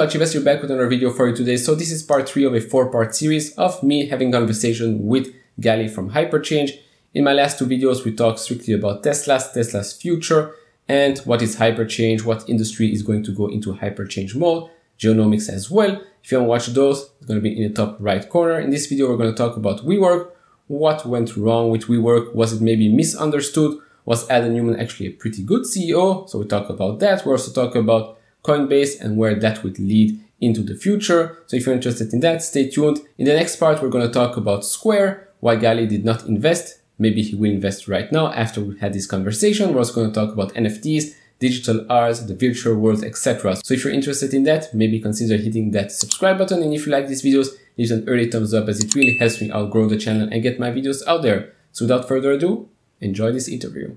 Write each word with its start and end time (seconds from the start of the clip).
Couch 0.00 0.14
Investor 0.14 0.40
back 0.40 0.62
with 0.62 0.70
another 0.70 0.88
video 0.88 1.12
for 1.12 1.28
you 1.28 1.36
today. 1.36 1.58
So 1.58 1.74
this 1.74 1.92
is 1.92 2.02
part 2.02 2.26
three 2.26 2.44
of 2.44 2.54
a 2.54 2.60
four 2.62 2.90
part 2.90 3.14
series 3.14 3.52
of 3.56 3.82
me 3.82 4.06
having 4.06 4.32
conversation 4.32 5.04
with 5.04 5.28
Gali 5.60 5.90
from 5.90 6.12
Hyperchange. 6.12 6.70
In 7.12 7.22
my 7.22 7.34
last 7.34 7.58
two 7.58 7.66
videos, 7.66 8.02
we 8.02 8.14
talked 8.14 8.38
strictly 8.38 8.72
about 8.72 9.02
Tesla's, 9.02 9.52
Tesla's 9.52 9.92
future, 9.92 10.54
and 10.88 11.18
what 11.26 11.42
is 11.42 11.56
Hyperchange, 11.56 12.24
what 12.24 12.48
industry 12.48 12.90
is 12.90 13.02
going 13.02 13.22
to 13.24 13.32
go 13.32 13.48
into 13.48 13.74
Hyperchange 13.74 14.34
mode, 14.34 14.70
genomics 14.98 15.50
as 15.50 15.70
well. 15.70 16.02
If 16.24 16.32
you 16.32 16.38
haven't 16.38 16.48
watched 16.48 16.72
those, 16.72 17.10
it's 17.18 17.26
going 17.26 17.38
to 17.38 17.42
be 17.42 17.54
in 17.54 17.70
the 17.70 17.74
top 17.74 17.98
right 18.00 18.26
corner. 18.26 18.58
In 18.58 18.70
this 18.70 18.86
video, 18.86 19.06
we're 19.06 19.18
going 19.18 19.34
to 19.34 19.36
talk 19.36 19.58
about 19.58 19.84
WeWork, 19.84 20.30
what 20.68 21.04
went 21.04 21.36
wrong 21.36 21.68
with 21.68 21.88
WeWork, 21.88 22.34
was 22.34 22.54
it 22.54 22.62
maybe 22.62 22.88
misunderstood, 22.88 23.78
was 24.06 24.26
Adam 24.30 24.54
Neumann 24.54 24.80
actually 24.80 25.08
a 25.08 25.12
pretty 25.12 25.42
good 25.42 25.64
CEO? 25.64 26.26
So 26.26 26.38
we 26.38 26.46
talk 26.46 26.70
about 26.70 27.00
that. 27.00 27.26
We 27.26 27.32
also 27.32 27.52
talk 27.52 27.74
about 27.74 28.16
Coinbase 28.42 29.00
and 29.00 29.16
where 29.16 29.34
that 29.34 29.62
would 29.62 29.78
lead 29.78 30.18
into 30.40 30.62
the 30.62 30.74
future. 30.74 31.38
So 31.46 31.56
if 31.56 31.66
you're 31.66 31.74
interested 31.74 32.12
in 32.12 32.20
that, 32.20 32.42
stay 32.42 32.70
tuned. 32.70 33.00
In 33.18 33.26
the 33.26 33.34
next 33.34 33.56
part, 33.56 33.82
we're 33.82 33.88
going 33.90 34.06
to 34.06 34.12
talk 34.12 34.36
about 34.36 34.64
Square, 34.64 35.28
why 35.40 35.56
Gali 35.56 35.88
did 35.88 36.04
not 36.04 36.26
invest. 36.26 36.80
Maybe 36.98 37.22
he 37.22 37.34
will 37.34 37.50
invest 37.50 37.88
right 37.88 38.10
now 38.12 38.32
after 38.32 38.60
we 38.60 38.78
had 38.78 38.92
this 38.92 39.06
conversation. 39.06 39.72
We're 39.72 39.78
also 39.80 39.94
going 39.94 40.12
to 40.12 40.14
talk 40.14 40.32
about 40.32 40.54
NFTs, 40.54 41.14
digital 41.38 41.86
art, 41.90 42.16
the 42.26 42.34
virtual 42.34 42.76
world, 42.76 43.02
etc. 43.02 43.56
So 43.64 43.74
if 43.74 43.84
you're 43.84 43.92
interested 43.92 44.34
in 44.34 44.44
that, 44.44 44.74
maybe 44.74 45.00
consider 45.00 45.36
hitting 45.36 45.70
that 45.72 45.92
subscribe 45.92 46.38
button. 46.38 46.62
And 46.62 46.74
if 46.74 46.86
you 46.86 46.92
like 46.92 47.08
these 47.08 47.22
videos, 47.22 47.48
leave 47.78 47.90
an 47.90 48.06
early 48.06 48.30
thumbs 48.30 48.52
up 48.52 48.68
as 48.68 48.82
it 48.84 48.94
really 48.94 49.16
helps 49.16 49.40
me 49.40 49.50
out 49.50 49.70
grow 49.70 49.88
the 49.88 49.96
channel 49.96 50.28
and 50.30 50.42
get 50.42 50.60
my 50.60 50.70
videos 50.70 51.02
out 51.06 51.22
there. 51.22 51.52
So 51.72 51.84
without 51.86 52.06
further 52.06 52.32
ado, 52.32 52.68
enjoy 53.00 53.32
this 53.32 53.48
interview. 53.48 53.96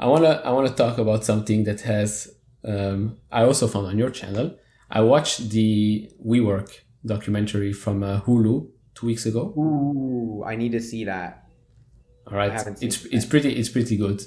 I 0.00 0.06
wanna 0.06 0.40
I 0.44 0.50
wanna 0.50 0.70
talk 0.70 0.96
about 0.98 1.24
something 1.24 1.64
that 1.64 1.82
has 1.82 2.34
um, 2.64 3.18
I 3.30 3.42
also 3.44 3.68
found 3.68 3.86
on 3.86 3.98
your 3.98 4.10
channel. 4.10 4.56
I 4.90 5.02
watched 5.02 5.50
the 5.50 6.10
WeWork 6.26 6.80
documentary 7.04 7.72
from 7.72 8.02
uh, 8.02 8.20
Hulu 8.22 8.68
two 8.94 9.06
weeks 9.06 9.26
ago. 9.26 9.54
Ooh, 9.56 10.42
I 10.44 10.56
need 10.56 10.72
to 10.72 10.80
see 10.80 11.04
that. 11.04 11.46
All 12.26 12.36
right, 12.36 12.66
it's 12.80 13.04
it's 13.04 13.26
pretty 13.26 13.52
it's 13.52 13.68
pretty 13.68 13.96
good. 13.98 14.22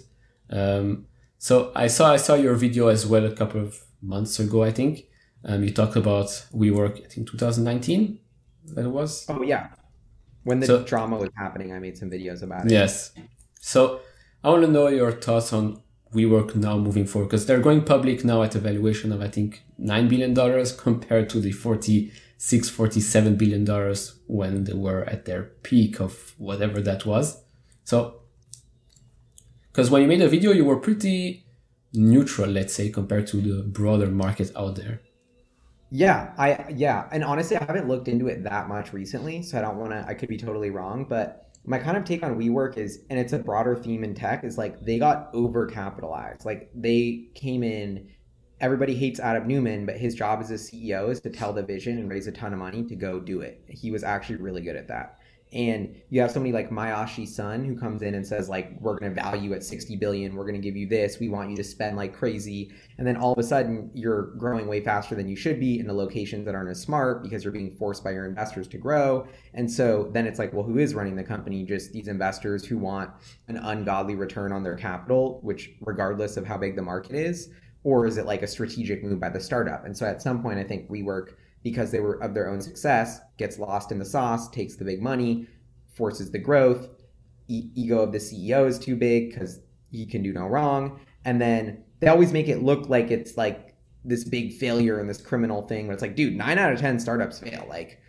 Um, 0.52 1.08
so 1.39 1.72
I 1.76 1.88
saw 1.88 2.14
I 2.14 2.17
saw 2.17 2.36
your 2.36 2.53
video 2.53 2.88
as 2.88 3.08
well 3.08 3.26
a 3.26 3.36
couple 3.36 3.61
of 3.61 3.83
months 4.02 4.39
ago. 4.39 4.64
I 4.64 4.72
think 4.72 5.05
um, 5.44 5.64
you 5.64 5.72
talked 5.72 5.95
about 5.95 6.28
WeWork. 6.53 7.03
I 7.03 7.08
think 7.08 7.31
2019 7.31 8.20
that 8.76 8.89
was. 8.89 9.26
Oh 9.28 9.42
yeah, 9.42 9.70
when 10.44 10.59
the 10.59 10.67
so, 10.67 10.83
drama 10.83 11.17
was 11.17 11.31
happening, 11.36 11.73
I 11.73 11.80
made 11.80 11.98
some 11.98 12.11
videos 12.11 12.44
about 12.44 12.66
it. 12.66 12.72
Yes. 12.72 13.11
So 13.59 14.02
I 14.44 14.49
want 14.49 14.63
to 14.63 14.72
know 14.72 14.88
your 14.88 15.11
thoughts 15.11 15.53
on 15.53 15.81
WeWork 16.13 16.55
now 16.55 16.77
moving 16.77 17.05
forward 17.05 17.30
because 17.30 17.45
they're 17.45 17.59
going 17.59 17.83
public 17.83 18.25
now 18.25 18.44
at 18.44 18.55
a 18.55 18.59
valuation 18.59 19.11
of 19.11 19.22
I 19.22 19.30
think 19.30 19.63
nine 19.77 20.08
billion 20.08 20.33
dollars 20.33 20.72
compared 20.88 21.30
to 21.30 21.39
the 21.39 21.52
46, 21.52 22.69
47 22.69 23.36
billion 23.36 23.64
dollars 23.64 24.19
when 24.27 24.66
they 24.66 24.73
were 24.73 25.03
at 25.05 25.25
their 25.25 25.44
peak 25.64 25.99
of 25.99 26.36
whatever 26.38 26.81
that 26.81 27.05
was. 27.05 27.41
So, 27.86 28.21
because 29.71 29.89
when 29.89 30.02
you 30.02 30.08
made 30.08 30.21
a 30.21 30.30
video, 30.30 30.52
you 30.52 30.66
were 30.66 30.77
pretty 30.77 31.45
neutral, 31.94 32.49
let's 32.49 32.73
say, 32.73 32.89
compared 32.89 33.27
to 33.27 33.38
the 33.38 33.64
broader 33.64 34.08
market 34.08 34.52
out 34.55 34.75
there. 34.75 35.02
Yeah, 35.89 36.33
I 36.38 36.66
yeah, 36.75 37.08
and 37.11 37.23
honestly, 37.23 37.55
I 37.55 37.64
haven't 37.64 37.88
looked 37.88 38.08
into 38.08 38.27
it 38.27 38.44
that 38.44 38.67
much 38.67 38.94
recently, 38.94 39.44
so 39.44 39.59
I 39.59 39.61
don't 39.61 39.77
want 39.77 39.91
to. 39.91 40.03
I 40.08 40.16
could 40.16 40.27
be 40.27 40.38
totally 40.38 40.71
wrong, 40.71 41.05
but 41.08 41.53
my 41.66 41.80
kind 41.80 41.97
of 41.97 42.03
take 42.03 42.23
on 42.23 42.38
WeWork 42.38 42.78
is, 42.78 43.00
and 43.09 43.19
it's 43.19 43.33
a 43.33 43.39
broader 43.39 43.75
theme 43.75 44.03
in 44.03 44.14
tech, 44.14 44.44
is 44.44 44.58
like 44.58 44.81
they 44.81 45.00
got 45.00 45.31
overcapitalized. 45.33 46.45
Like 46.45 46.70
they 46.75 47.30
came 47.36 47.64
in, 47.64 48.09
everybody 48.59 48.95
hates 48.95 49.20
Adam 49.20 49.47
Neumann, 49.47 49.86
but 49.86 49.97
his 49.97 50.16
job 50.16 50.42
as 50.42 50.52
a 50.52 50.55
CEO 50.55 51.09
is 51.09 51.22
to 51.22 51.30
tell 51.30 51.53
the 51.53 51.64
vision 51.64 51.97
and 51.97 52.09
raise 52.09 52.28
a 52.28 52.31
ton 52.31 52.54
of 52.54 52.60
money 52.60 52.83
to 52.83 52.95
go 52.95 53.20
do 53.20 53.42
it. 53.42 53.64
He 53.67 53.92
was 53.92 54.04
actually 54.04 54.38
really 54.38 54.61
good 54.61 54.76
at 54.76 54.88
that 54.89 55.20
and 55.53 55.95
you 56.09 56.19
have 56.19 56.31
somebody 56.31 56.52
like 56.52 56.71
Masayoshi 56.71 57.27
Son 57.27 57.64
who 57.64 57.77
comes 57.77 58.02
in 58.02 58.15
and 58.15 58.25
says 58.25 58.49
like 58.49 58.71
we're 58.80 58.97
going 58.97 59.14
to 59.14 59.21
value 59.21 59.53
at 59.53 59.64
60 59.64 59.95
billion 59.97 60.36
we're 60.36 60.45
going 60.45 60.59
to 60.59 60.61
give 60.61 60.75
you 60.75 60.87
this 60.87 61.19
we 61.19 61.30
want 61.30 61.49
you 61.49 61.55
to 61.55 61.64
spend 61.64 61.95
like 61.95 62.14
crazy. 62.14 62.71
And 62.97 63.05
then 63.05 63.15
all 63.17 63.33
of 63.33 63.39
a 63.39 63.43
sudden 63.43 63.91
you're 63.93 64.33
growing 64.37 64.67
way 64.67 64.81
faster 64.81 65.15
than 65.15 65.27
you 65.27 65.36
should 65.36 65.59
be 65.59 65.80
in 65.80 65.86
the 65.86 65.93
locations 65.93 66.45
that 66.45 66.55
aren't 66.55 66.69
as 66.69 66.81
smart 66.81 67.23
because 67.23 67.43
you're 67.43 67.53
being 67.53 67.75
forced 67.75 68.03
by 68.03 68.11
your 68.11 68.25
investors 68.25 68.67
to 68.69 68.77
grow. 68.77 69.27
And 69.53 69.69
so 69.69 70.09
then 70.11 70.25
it's 70.25 70.39
like 70.39 70.53
well 70.53 70.64
who 70.64 70.80
is 70.80 70.95
running 70.95 71.15
the 71.15 71.23
company? 71.23 71.64
Just 71.64 71.93
these 71.93 72.08
investors 72.08 72.65
who 72.65 72.77
want 72.77 73.11
an 73.47 73.58
ungodly 73.58 74.15
return 74.15 74.52
on 74.52 74.64
their 74.64 74.75
capital 74.75 75.39
which 75.43 75.71
regardless 75.81 76.35
of 76.37 76.45
how 76.45 76.58
big 76.58 76.75
the 76.75 76.81
market 76.81 77.15
is 77.15 77.49
or 77.83 78.08
is 78.08 78.17
it 78.17 78.25
like 78.25 78.41
a 78.41 78.47
strategic 78.47 79.03
move 79.03 79.20
by 79.20 79.30
the 79.30 79.39
startup? 79.39 79.85
And 79.85 79.95
so 79.95 80.05
at 80.05 80.21
some 80.21 80.41
point 80.41 80.58
i 80.58 80.64
think 80.64 80.89
WeWork 80.89 81.33
because 81.64 81.92
they 81.92 82.00
were 82.00 82.22
of 82.22 82.34
their 82.34 82.50
own 82.50 82.62
success, 82.62 83.22
gets 83.38 83.58
lost 83.58 83.92
in 83.92 84.00
the 84.00 84.06
sauce, 84.06 84.50
takes 84.50 84.76
the 84.76 84.86
big 84.86 85.02
money, 85.02 85.48
forces 85.96 86.32
the 86.32 86.40
growth. 86.40 86.90
E- 87.48 87.70
ego 87.76 88.00
of 88.00 88.12
the 88.12 88.18
CEO 88.18 88.68
is 88.68 88.78
too 88.78 88.96
big 88.96 89.30
because 89.30 89.60
he 89.92 90.06
can 90.06 90.22
do 90.24 90.34
no 90.34 90.46
wrong. 90.48 91.00
And 91.26 91.42
then 91.42 91.84
they 92.00 92.08
always 92.08 92.34
make 92.34 92.48
it 92.48 92.64
look 92.64 92.90
like 92.90 93.12
it's 93.12 93.38
like 93.38 93.76
this 94.04 94.24
big 94.24 94.54
failure 94.54 95.00
and 95.00 95.10
this 95.10 95.22
criminal 95.22 95.62
thing. 95.68 95.88
But 95.88 95.94
it's 95.94 96.02
like, 96.02 96.16
dude, 96.16 96.36
nine 96.36 96.58
out 96.58 96.74
of 96.74 96.80
10 96.80 97.00
startups 97.00 97.40
fail. 97.40 97.66
Like, 97.70 98.02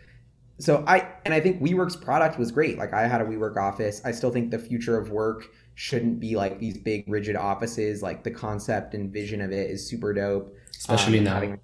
so 0.59 0.83
I, 0.87 1.07
and 1.25 1.33
I 1.33 1.39
think 1.39 1.61
WeWork's 1.61 1.95
product 1.95 2.37
was 2.37 2.51
great. 2.51 2.77
Like, 2.77 2.93
I 2.93 3.07
had 3.07 3.21
a 3.21 3.25
WeWork 3.25 3.57
office. 3.57 4.01
I 4.03 4.11
still 4.11 4.31
think 4.31 4.51
the 4.51 4.59
future 4.59 4.97
of 4.97 5.11
work 5.11 5.45
shouldn't 5.75 6.19
be 6.19 6.35
like 6.35 6.59
these 6.59 6.77
big 6.77 7.05
rigid 7.07 7.35
offices. 7.35 8.01
Like, 8.01 8.23
the 8.23 8.31
concept 8.31 8.93
and 8.93 9.11
vision 9.11 9.41
of 9.41 9.51
it 9.51 9.69
is 9.69 9.87
super 9.87 10.13
dope. 10.13 10.55
Especially 10.71 11.19
um, 11.19 11.25
now. 11.25 11.33
Having, 11.35 11.59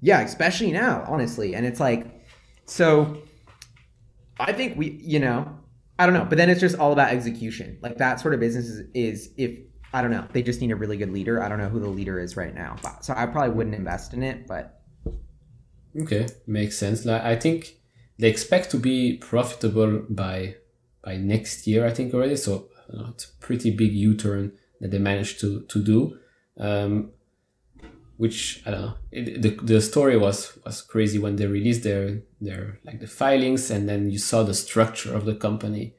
yeah, 0.00 0.20
especially 0.20 0.72
now, 0.72 1.04
honestly. 1.06 1.54
And 1.54 1.66
it's 1.66 1.80
like, 1.80 2.06
so 2.64 3.22
I 4.38 4.52
think 4.52 4.76
we, 4.76 5.00
you 5.02 5.18
know, 5.18 5.58
I 5.98 6.06
don't 6.06 6.14
know, 6.14 6.24
but 6.24 6.38
then 6.38 6.48
it's 6.48 6.60
just 6.60 6.78
all 6.78 6.92
about 6.92 7.12
execution. 7.12 7.78
Like 7.82 7.98
that 7.98 8.20
sort 8.20 8.34
of 8.34 8.40
business 8.40 8.66
is, 8.66 8.86
is 8.94 9.30
if 9.36 9.58
I 9.92 10.02
don't 10.02 10.10
know, 10.10 10.26
they 10.32 10.42
just 10.42 10.60
need 10.60 10.70
a 10.70 10.76
really 10.76 10.96
good 10.96 11.10
leader. 11.10 11.42
I 11.42 11.48
don't 11.48 11.58
know 11.58 11.68
who 11.68 11.80
the 11.80 11.88
leader 11.88 12.18
is 12.18 12.36
right 12.36 12.54
now, 12.54 12.76
so 13.02 13.12
I 13.16 13.26
probably 13.26 13.54
wouldn't 13.54 13.74
invest 13.74 14.14
in 14.14 14.22
it. 14.22 14.46
But 14.46 14.80
okay, 16.00 16.28
makes 16.46 16.78
sense. 16.78 17.04
Like 17.04 17.22
I 17.22 17.36
think 17.36 17.74
they 18.18 18.30
expect 18.30 18.70
to 18.70 18.78
be 18.78 19.16
profitable 19.18 20.06
by 20.08 20.54
by 21.02 21.16
next 21.16 21.66
year. 21.66 21.86
I 21.86 21.90
think 21.90 22.14
already. 22.14 22.36
So 22.36 22.70
know, 22.92 23.06
it's 23.10 23.24
a 23.24 23.40
pretty 23.40 23.70
big 23.70 23.92
U 23.92 24.16
turn 24.16 24.52
that 24.80 24.90
they 24.90 24.98
managed 24.98 25.40
to 25.40 25.62
to 25.62 25.82
do. 25.82 26.18
Um, 26.58 27.12
which 28.20 28.62
I 28.66 28.70
don't 28.70 28.82
know. 28.82 28.94
It, 29.10 29.40
the 29.40 29.50
the 29.72 29.80
story 29.80 30.18
was 30.18 30.58
was 30.66 30.82
crazy 30.82 31.18
when 31.18 31.36
they 31.36 31.46
released 31.46 31.84
their 31.84 32.20
their 32.38 32.78
like 32.84 33.00
the 33.00 33.06
filings, 33.06 33.70
and 33.70 33.88
then 33.88 34.10
you 34.10 34.18
saw 34.18 34.42
the 34.42 34.52
structure 34.52 35.14
of 35.14 35.24
the 35.24 35.34
company. 35.34 35.94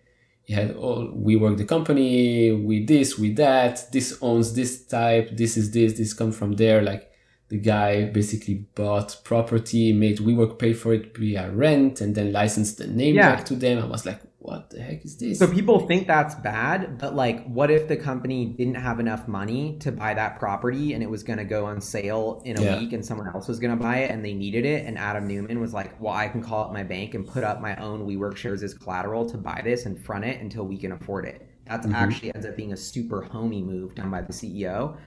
You 0.46 0.56
had 0.56 0.76
all 0.76 1.12
we 1.16 1.36
work 1.36 1.58
the 1.58 1.66
company, 1.66 2.52
we 2.52 2.86
this, 2.86 3.18
we 3.18 3.34
that. 3.34 3.92
This 3.92 4.20
owns 4.22 4.54
this 4.54 4.86
type. 4.86 5.36
This 5.36 5.58
is 5.58 5.72
this. 5.72 5.98
This 5.98 6.14
comes 6.14 6.38
from 6.38 6.52
there. 6.54 6.84
Like 6.84 7.10
the 7.50 7.58
guy 7.58 8.06
basically 8.06 8.66
bought 8.76 9.20
property, 9.24 9.92
made 9.92 10.20
WeWork 10.20 10.60
pay 10.60 10.74
for 10.74 10.94
it 10.94 11.18
via 11.18 11.50
rent, 11.50 12.02
and 12.02 12.14
then 12.14 12.32
licensed 12.32 12.78
the 12.78 12.86
name 12.86 13.16
yeah. 13.16 13.36
back 13.36 13.46
to 13.46 13.56
them. 13.56 13.80
I 13.84 13.88
was 13.88 14.06
like, 14.06 14.22
what 14.42 14.72
the 14.72 14.82
heck 14.82 15.06
is 15.06 15.18
this? 15.18 15.38
So 15.38 15.48
people 15.48 15.86
think 15.86 16.08
that's 16.08 16.34
bad, 16.34 16.98
but 16.98 17.16
like, 17.16 17.46
what 17.46 17.70
if 17.70 17.88
the 17.88 17.96
company 17.96 18.46
didn't 18.46 18.76
have 18.76 19.00
enough 19.00 19.28
money 19.28 19.78
to 19.82 19.92
buy 19.92 20.16
that 20.16 20.40
property 20.40 20.94
and 20.94 21.04
it 21.04 21.10
was 21.10 21.22
going 21.22 21.38
to 21.38 21.46
go 21.46 21.66
on 21.66 21.80
sale 21.80 22.42
in 22.44 22.58
a 22.58 22.64
yeah. 22.64 22.80
week 22.80 22.92
and 22.94 23.06
someone 23.06 23.28
else 23.28 23.48
was 23.48 23.60
going 23.60 23.78
to 23.78 23.82
buy 23.82 23.98
it 23.98 24.10
and 24.10 24.26
they 24.26 24.34
needed 24.34 24.66
it? 24.66 24.88
And 24.88 24.98
Adam 24.98 25.28
Neumann 25.28 25.60
was 25.60 25.76
like, 25.76 26.00
well, 26.02 26.14
I 26.14 26.28
can 26.28 26.42
call 26.42 26.66
up 26.66 26.74
my 26.74 26.82
bank 26.82 27.14
and 27.14 27.28
put 27.28 27.44
up 27.44 27.62
my 27.62 27.76
own 27.76 28.08
WeWork 28.08 28.36
shares 28.36 28.64
as 28.64 28.74
collateral 28.74 29.30
to 29.30 29.38
buy 29.38 29.62
this 29.64 29.86
and 29.86 30.04
front 30.04 30.26
it 30.26 30.42
until 30.42 30.66
we 30.66 30.76
can 30.76 30.94
afford 30.94 31.26
it. 31.26 31.48
That's 31.68 31.86
mm-hmm. 31.86 31.96
actually 31.96 32.34
ends 32.34 32.48
up 32.48 32.58
being 32.58 32.74
a 32.74 32.78
super 32.78 33.22
homey 33.22 33.62
move 33.62 33.94
done 33.94 34.10
by 34.10 34.22
the 34.22 34.34
CEO. 34.34 34.98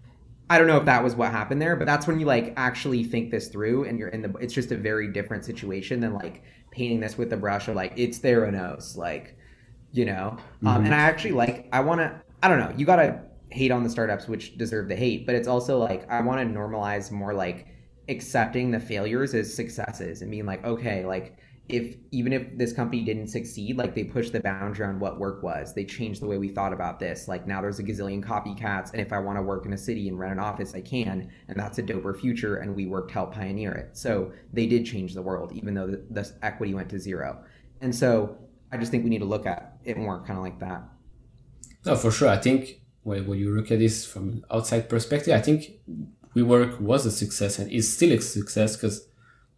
I 0.48 0.58
don't 0.58 0.66
know 0.66 0.76
if 0.76 0.84
that 0.84 1.02
was 1.02 1.16
what 1.16 1.32
happened 1.32 1.60
there, 1.60 1.74
but 1.74 1.86
that's 1.86 2.06
when 2.06 2.20
you 2.20 2.26
like 2.26 2.52
actually 2.56 3.02
think 3.02 3.30
this 3.30 3.48
through 3.48 3.84
and 3.84 3.98
you're 3.98 4.08
in 4.08 4.22
the 4.22 4.32
it's 4.36 4.54
just 4.54 4.72
a 4.72 4.76
very 4.76 5.10
different 5.10 5.44
situation 5.44 6.00
than 6.00 6.12
like 6.12 6.42
painting 6.74 7.00
this 7.00 7.16
with 7.16 7.30
the 7.30 7.36
brush 7.36 7.68
of 7.68 7.76
like 7.76 7.92
it's 7.96 8.18
Theranos, 8.18 8.96
like 8.96 9.36
you 9.92 10.04
know. 10.04 10.36
Mm-hmm. 10.36 10.66
Um, 10.66 10.84
and 10.84 10.94
I 10.94 10.98
actually 10.98 11.32
like 11.32 11.68
I 11.72 11.80
want 11.80 12.00
to 12.00 12.20
I 12.42 12.48
don't 12.48 12.58
know. 12.58 12.72
You 12.76 12.84
gotta 12.84 13.22
hate 13.50 13.70
on 13.70 13.84
the 13.84 13.90
startups 13.90 14.26
which 14.26 14.58
deserve 14.58 14.88
the 14.88 14.96
hate, 14.96 15.26
but 15.26 15.34
it's 15.34 15.48
also 15.48 15.78
like 15.78 16.10
I 16.10 16.20
want 16.20 16.40
to 16.40 16.58
normalize 16.58 17.10
more 17.10 17.32
like 17.32 17.68
accepting 18.08 18.70
the 18.70 18.80
failures 18.80 19.34
as 19.34 19.54
successes 19.54 20.20
and 20.20 20.30
being 20.30 20.44
like 20.44 20.62
okay 20.62 21.06
like 21.06 21.38
if 21.68 21.96
even 22.10 22.32
if 22.34 22.58
this 22.58 22.74
company 22.74 23.02
didn't 23.02 23.28
succeed, 23.28 23.78
like 23.78 23.94
they 23.94 24.04
pushed 24.04 24.32
the 24.32 24.40
boundary 24.40 24.86
on 24.86 25.00
what 25.00 25.18
work 25.18 25.42
was. 25.42 25.72
They 25.72 25.84
changed 25.84 26.20
the 26.20 26.26
way 26.26 26.36
we 26.36 26.48
thought 26.48 26.74
about 26.74 26.98
this. 27.00 27.26
Like 27.26 27.46
now 27.46 27.62
there's 27.62 27.78
a 27.78 27.82
gazillion 27.82 28.22
copycats, 28.22 28.92
and 28.92 29.00
if 29.00 29.12
I 29.12 29.18
want 29.18 29.38
to 29.38 29.42
work 29.42 29.64
in 29.64 29.72
a 29.72 29.78
city 29.78 30.08
and 30.08 30.18
rent 30.18 30.32
an 30.32 30.38
office, 30.38 30.74
I 30.74 30.82
can, 30.82 31.30
and 31.48 31.58
that's 31.58 31.78
a 31.78 31.82
doper 31.82 32.18
future. 32.18 32.56
And 32.56 32.76
we 32.76 32.86
worked 32.86 33.08
to 33.08 33.14
help 33.14 33.34
pioneer 33.34 33.72
it. 33.72 33.96
So 33.96 34.32
they 34.52 34.66
did 34.66 34.84
change 34.84 35.14
the 35.14 35.22
world, 35.22 35.52
even 35.52 35.72
though 35.72 35.86
the, 35.86 36.04
the 36.10 36.32
equity 36.42 36.74
went 36.74 36.90
to 36.90 36.98
zero. 36.98 37.42
And 37.80 37.94
so 37.94 38.36
I 38.70 38.76
just 38.76 38.90
think 38.90 39.04
we 39.04 39.10
need 39.10 39.20
to 39.20 39.24
look 39.24 39.46
at 39.46 39.78
it 39.84 39.96
more 39.96 40.20
kind 40.20 40.38
of 40.38 40.44
like 40.44 40.58
that. 40.60 40.82
No, 41.86 41.96
for 41.96 42.10
sure. 42.10 42.28
I 42.28 42.38
think 42.38 42.82
when, 43.04 43.26
when 43.26 43.38
you 43.38 43.54
look 43.54 43.70
at 43.70 43.78
this 43.78 44.04
from 44.04 44.44
outside 44.50 44.90
perspective, 44.90 45.34
I 45.34 45.40
think 45.40 45.70
WeWork 46.36 46.80
was 46.80 47.06
a 47.06 47.10
success 47.10 47.58
and 47.58 47.72
is 47.72 47.94
still 47.94 48.12
a 48.12 48.20
success 48.20 48.76
because 48.76 49.06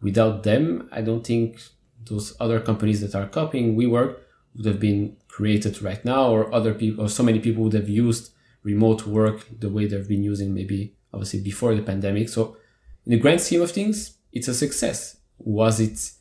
without 0.01 0.43
them, 0.43 0.87
I 0.91 1.01
don't 1.01 1.25
think 1.25 1.59
those 2.09 2.35
other 2.39 2.59
companies 2.59 3.01
that 3.01 3.15
are 3.15 3.27
copying 3.27 3.75
WeWork 3.77 4.17
would 4.55 4.65
have 4.65 4.79
been 4.79 5.17
created 5.27 5.81
right 5.81 6.03
now, 6.03 6.29
or 6.29 6.53
other 6.53 6.73
people, 6.73 7.05
or 7.05 7.09
so 7.09 7.23
many 7.23 7.39
people 7.39 7.63
would 7.63 7.73
have 7.73 7.89
used 7.89 8.31
remote 8.63 9.05
work 9.05 9.47
the 9.59 9.69
way 9.69 9.85
they've 9.85 10.07
been 10.07 10.23
using 10.23 10.53
maybe 10.53 10.95
obviously 11.13 11.41
before 11.41 11.73
the 11.75 11.81
pandemic. 11.81 12.29
So 12.29 12.57
in 13.05 13.11
the 13.11 13.19
grand 13.19 13.41
scheme 13.41 13.61
of 13.61 13.71
things, 13.71 14.17
it's 14.31 14.47
a 14.47 14.53
success. 14.53 15.17
Was 15.39 15.79
it 15.79 16.11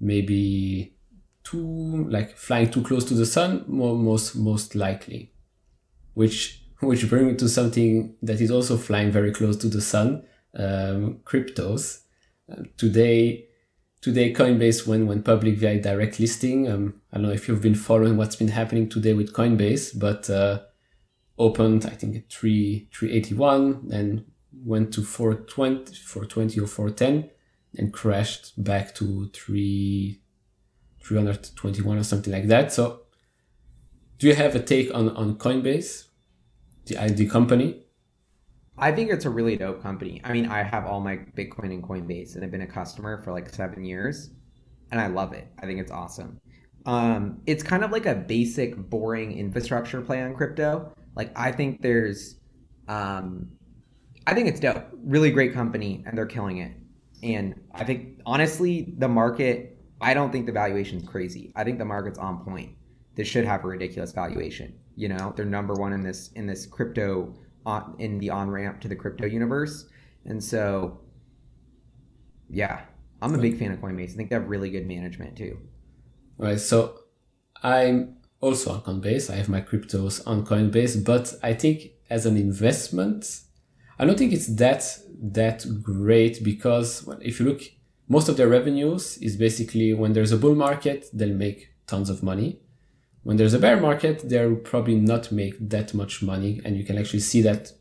maybe 0.00 0.96
too 1.44 2.08
like 2.08 2.36
flying 2.36 2.70
too 2.70 2.82
close 2.82 3.04
to 3.06 3.14
the 3.14 3.26
sun? 3.26 3.64
Most 3.68 4.34
most 4.36 4.74
likely, 4.74 5.32
which 6.14 6.62
which 6.80 7.08
brings 7.08 7.26
me 7.32 7.36
to 7.36 7.48
something 7.48 8.16
that 8.22 8.40
is 8.40 8.50
also 8.50 8.76
flying 8.76 9.10
very 9.10 9.32
close 9.32 9.56
to 9.58 9.68
the 9.68 9.80
sun, 9.80 10.24
um, 10.56 11.20
cryptos. 11.24 12.00
Uh, 12.50 12.62
today, 12.76 13.46
today 14.04 14.34
Coinbase 14.34 14.86
went 14.86 15.06
went 15.06 15.24
public 15.24 15.56
via 15.56 15.80
direct 15.80 16.20
listing. 16.20 16.70
Um, 16.70 17.00
I 17.10 17.16
don't 17.16 17.26
know 17.26 17.32
if 17.32 17.48
you've 17.48 17.62
been 17.62 17.74
following 17.74 18.18
what's 18.18 18.36
been 18.36 18.48
happening 18.48 18.90
today 18.90 19.14
with 19.14 19.32
Coinbase, 19.32 19.98
but 19.98 20.28
uh, 20.28 20.60
opened 21.38 21.86
I 21.86 21.94
think 21.96 22.14
at 22.14 22.28
three 22.28 22.90
three 22.92 23.12
eighty 23.12 23.34
one, 23.34 23.88
then 23.88 24.26
went 24.52 24.92
to 24.94 25.02
420, 25.02 25.94
420 25.94 26.60
or 26.60 26.66
four 26.66 26.90
ten, 26.90 27.30
and 27.78 27.94
crashed 27.94 28.62
back 28.62 28.94
to 28.96 29.30
three 29.32 30.20
three 31.02 31.16
hundred 31.16 31.48
twenty 31.56 31.80
one 31.80 31.96
or 31.96 32.04
something 32.04 32.32
like 32.32 32.48
that. 32.48 32.74
So, 32.74 33.00
do 34.18 34.26
you 34.26 34.34
have 34.34 34.54
a 34.54 34.60
take 34.60 34.94
on 34.94 35.16
on 35.16 35.36
Coinbase? 35.38 36.08
the, 36.86 36.96
the 37.08 37.26
company? 37.26 37.83
I 38.76 38.90
think 38.90 39.10
it's 39.10 39.24
a 39.24 39.30
really 39.30 39.56
dope 39.56 39.82
company. 39.82 40.20
I 40.24 40.32
mean, 40.32 40.46
I 40.46 40.62
have 40.62 40.84
all 40.84 41.00
my 41.00 41.16
Bitcoin 41.36 41.72
and 41.72 41.82
Coinbase 41.82 42.34
and 42.34 42.44
I've 42.44 42.50
been 42.50 42.62
a 42.62 42.66
customer 42.66 43.22
for 43.22 43.32
like 43.32 43.48
seven 43.48 43.84
years 43.84 44.30
and 44.90 45.00
I 45.00 45.06
love 45.06 45.32
it. 45.32 45.46
I 45.58 45.66
think 45.66 45.80
it's 45.80 45.92
awesome. 45.92 46.40
Um, 46.86 47.40
it's 47.46 47.62
kind 47.62 47.84
of 47.84 47.92
like 47.92 48.06
a 48.06 48.14
basic, 48.14 48.76
boring 48.76 49.38
infrastructure 49.38 50.00
play 50.00 50.22
on 50.22 50.34
crypto. 50.34 50.92
Like, 51.14 51.30
I 51.36 51.52
think 51.52 51.82
there's, 51.82 52.40
um, 52.88 53.48
I 54.26 54.34
think 54.34 54.48
it's 54.48 54.60
dope. 54.60 54.88
Really 55.04 55.30
great 55.30 55.54
company 55.54 56.02
and 56.06 56.18
they're 56.18 56.26
killing 56.26 56.58
it. 56.58 56.72
And 57.22 57.54
I 57.72 57.84
think, 57.84 58.20
honestly, 58.26 58.94
the 58.98 59.08
market, 59.08 59.78
I 60.00 60.14
don't 60.14 60.32
think 60.32 60.46
the 60.46 60.52
valuation's 60.52 61.08
crazy. 61.08 61.52
I 61.54 61.64
think 61.64 61.78
the 61.78 61.84
market's 61.84 62.18
on 62.18 62.44
point. 62.44 62.72
This 63.14 63.28
should 63.28 63.44
have 63.44 63.64
a 63.64 63.68
ridiculous 63.68 64.12
valuation. 64.12 64.74
You 64.96 65.08
know, 65.08 65.32
they're 65.36 65.46
number 65.46 65.74
one 65.74 65.92
in 65.92 66.02
this 66.02 66.30
in 66.32 66.46
this 66.46 66.66
crypto 66.66 67.34
on, 67.66 67.96
in 67.98 68.18
the 68.18 68.30
on 68.30 68.50
ramp 68.50 68.80
to 68.82 68.88
the 68.88 68.96
crypto 68.96 69.26
universe, 69.26 69.86
and 70.24 70.42
so 70.42 71.00
yeah, 72.50 72.82
I'm 73.20 73.34
a 73.34 73.38
big 73.38 73.58
fan 73.58 73.72
of 73.72 73.80
Coinbase. 73.80 74.12
I 74.12 74.16
think 74.16 74.30
they 74.30 74.36
have 74.36 74.48
really 74.48 74.70
good 74.70 74.86
management 74.86 75.36
too. 75.36 75.58
Right. 76.38 76.60
So 76.60 77.00
I'm 77.62 78.16
also 78.40 78.72
on 78.72 78.82
Coinbase. 78.82 79.30
I 79.30 79.36
have 79.36 79.48
my 79.48 79.60
cryptos 79.60 80.22
on 80.26 80.44
Coinbase, 80.44 81.04
but 81.04 81.34
I 81.42 81.54
think 81.54 81.92
as 82.10 82.26
an 82.26 82.36
investment, 82.36 83.40
I 83.98 84.04
don't 84.04 84.18
think 84.18 84.32
it's 84.32 84.48
that 84.56 84.98
that 85.22 85.64
great 85.82 86.44
because 86.44 87.08
if 87.22 87.40
you 87.40 87.46
look, 87.46 87.62
most 88.08 88.28
of 88.28 88.36
their 88.36 88.48
revenues 88.48 89.16
is 89.18 89.36
basically 89.36 89.94
when 89.94 90.12
there's 90.12 90.32
a 90.32 90.36
bull 90.36 90.54
market, 90.54 91.06
they'll 91.12 91.34
make 91.34 91.70
tons 91.86 92.10
of 92.10 92.22
money 92.22 92.60
when 93.24 93.38
there's 93.38 93.54
a 93.54 93.58
bear 93.58 93.80
market, 93.80 94.28
they'll 94.28 94.54
probably 94.54 94.96
not 94.96 95.32
make 95.32 95.56
that 95.70 95.94
much 95.94 96.22
money. 96.22 96.60
And 96.64 96.76
you 96.76 96.84
can 96.84 96.98
actually 96.98 97.20
see 97.20 97.40
that 97.42 97.72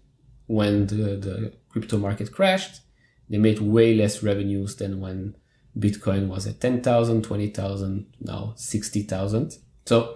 when 0.48 0.88
the, 0.88 1.18
the 1.18 1.54
crypto 1.70 1.98
market 1.98 2.32
crashed, 2.32 2.82
they 3.30 3.38
made 3.38 3.60
way 3.60 3.94
less 3.94 4.24
revenues 4.24 4.78
than 4.78 5.00
when 5.02 5.36
Bitcoin 5.78 6.28
was 6.28 6.48
at 6.48 6.62
10,000, 6.62 7.24
20,000, 7.24 8.06
now 8.22 8.54
60,000. 8.56 9.58
So 9.86 10.16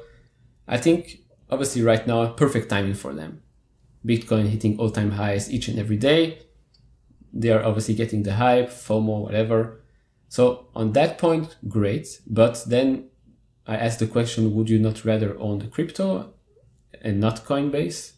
I 0.68 0.78
think 0.78 1.20
obviously 1.50 1.82
right 1.82 2.06
now, 2.08 2.28
perfect 2.28 2.70
timing 2.70 2.94
for 2.94 3.14
them. 3.14 3.42
Bitcoin 4.06 4.48
hitting 4.48 4.80
all 4.80 4.92
time 4.92 5.12
highs 5.12 5.52
each 5.52 5.68
and 5.68 5.78
every 5.78 5.98
day. 5.98 6.40
They 7.34 7.50
are 7.50 7.64
obviously 7.64 7.96
getting 7.96 8.24
the 8.24 8.36
hype, 8.36 8.70
FOMO, 8.70 9.24
whatever. 9.24 9.84
So 10.30 10.68
on 10.74 10.94
that 10.94 11.18
point, 11.18 11.58
great. 11.68 12.22
But 12.26 12.64
then 12.68 13.10
I 13.68 13.76
asked 13.76 14.00
the 14.00 14.08
question, 14.08 14.56
would 14.56 14.70
you 14.70 14.80
not 14.80 15.04
rather 15.04 15.38
own 15.40 15.60
the 15.60 15.68
crypto 15.68 16.34
and 17.02 17.20
not 17.20 17.44
Coinbase? 17.46 18.14